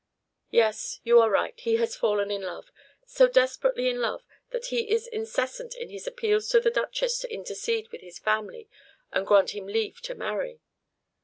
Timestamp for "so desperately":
3.05-3.87